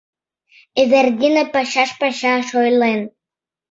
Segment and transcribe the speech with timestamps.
[0.81, 3.01] —Эвердина пачаш-пачаш ойлен.